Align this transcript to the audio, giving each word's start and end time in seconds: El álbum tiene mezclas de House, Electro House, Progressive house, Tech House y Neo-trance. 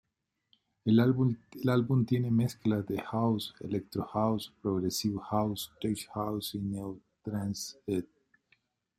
El 0.83 0.99
álbum 0.99 2.05
tiene 2.07 2.31
mezclas 2.31 2.87
de 2.87 2.99
House, 3.01 3.53
Electro 3.59 4.03
House, 4.05 4.51
Progressive 4.59 5.19
house, 5.29 5.71
Tech 5.79 6.07
House 6.15 6.55
y 6.55 6.57
Neo-trance. 6.57 7.77